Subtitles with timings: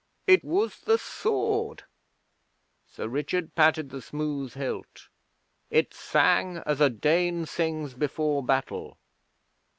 [0.25, 1.83] 'It was the Sword.'
[2.87, 5.09] Sir Richard patted the smooth hilt.
[5.69, 8.97] 'It sang as a Dane sings before battle.